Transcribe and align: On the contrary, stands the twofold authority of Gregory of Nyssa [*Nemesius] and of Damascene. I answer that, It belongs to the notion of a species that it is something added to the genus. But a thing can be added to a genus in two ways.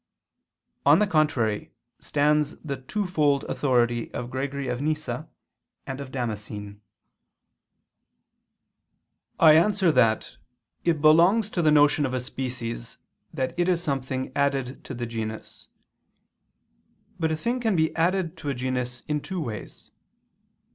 On 0.83 0.97
the 0.97 1.05
contrary, 1.05 1.75
stands 1.99 2.55
the 2.61 2.75
twofold 2.75 3.43
authority 3.43 4.11
of 4.15 4.31
Gregory 4.31 4.67
of 4.67 4.81
Nyssa 4.81 5.15
[*Nemesius] 5.85 5.85
and 5.85 6.01
of 6.01 6.11
Damascene. 6.11 6.81
I 9.39 9.53
answer 9.53 9.91
that, 9.91 10.37
It 10.83 11.01
belongs 11.01 11.51
to 11.51 11.61
the 11.61 11.69
notion 11.69 12.07
of 12.07 12.15
a 12.15 12.19
species 12.19 12.97
that 13.31 13.53
it 13.59 13.69
is 13.69 13.83
something 13.83 14.31
added 14.35 14.83
to 14.85 14.95
the 14.95 15.05
genus. 15.05 15.67
But 17.19 17.31
a 17.31 17.37
thing 17.37 17.59
can 17.59 17.75
be 17.75 17.95
added 17.95 18.35
to 18.37 18.49
a 18.49 18.55
genus 18.55 19.03
in 19.07 19.21
two 19.21 19.39
ways. 19.39 19.91